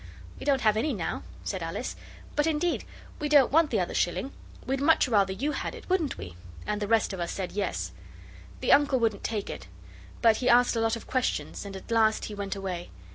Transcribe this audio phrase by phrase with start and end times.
[0.39, 1.95] 'We don't have any now,' said Alice;
[2.35, 2.85] 'but indeed
[3.19, 4.31] we don't want the other shilling.
[4.65, 6.35] We'd much rather you had it, wouldn't we?'
[6.65, 7.91] And the rest of us said, 'Yes.'
[8.61, 9.67] The Uncle wouldn't take it,
[10.19, 12.89] but he asked a lot of questions, and at last he went away.